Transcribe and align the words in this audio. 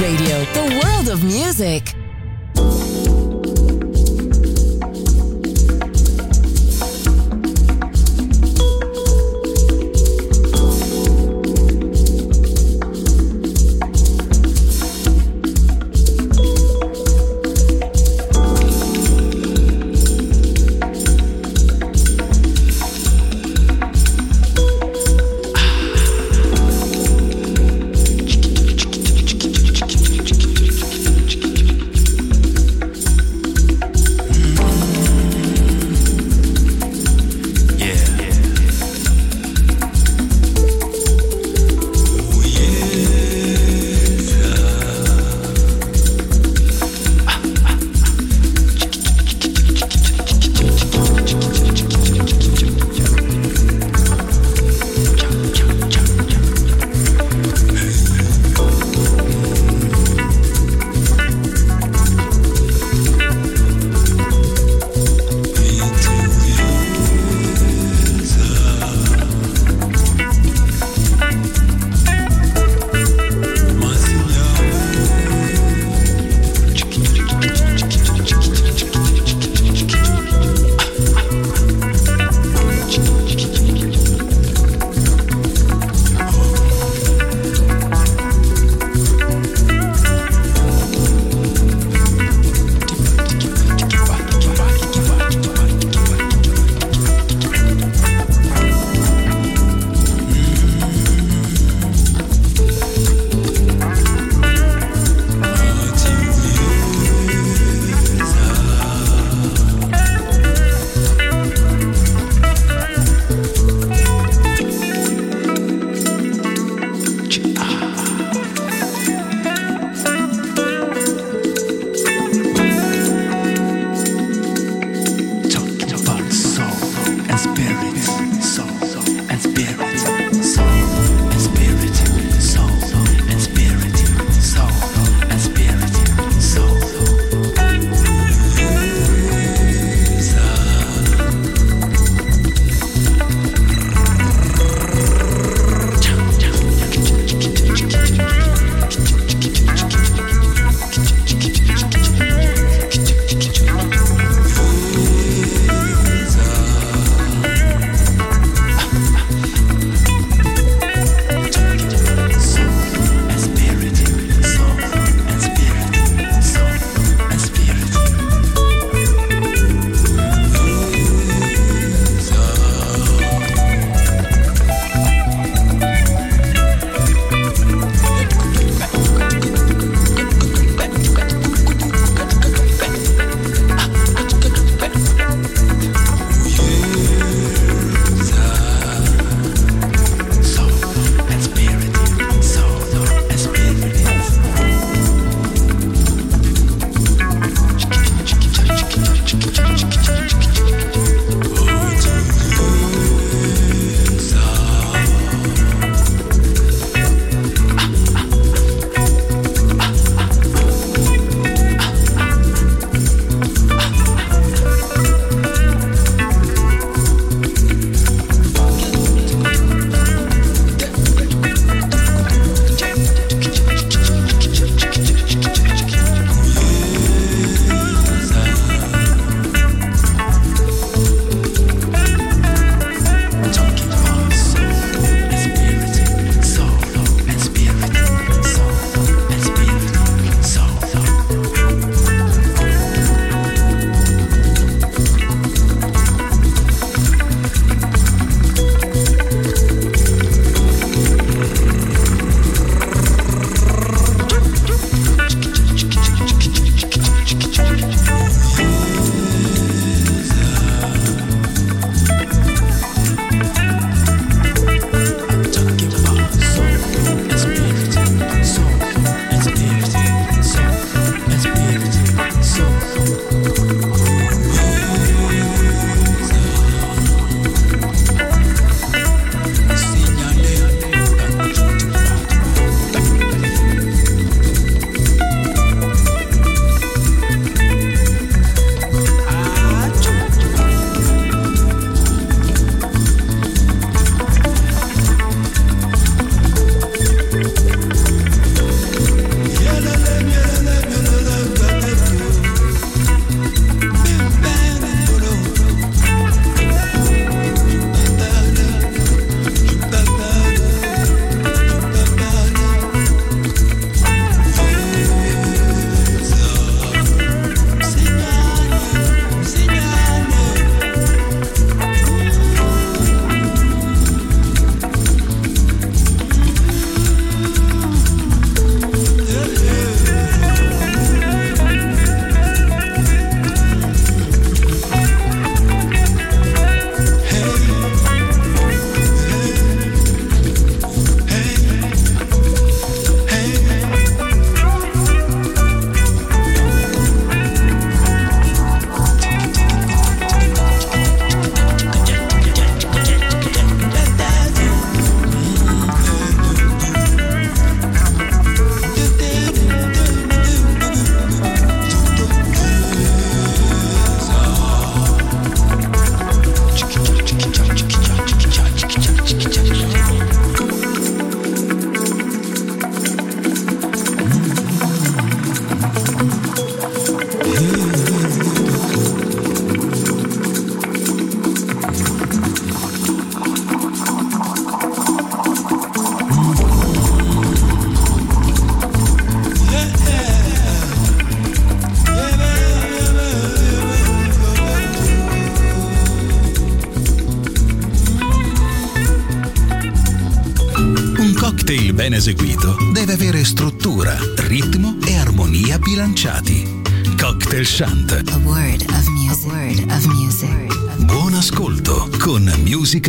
Radio, 0.00 0.27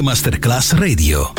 Masterclass 0.10 0.74
Radio. 0.74 1.39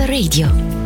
Radio. 0.00 0.83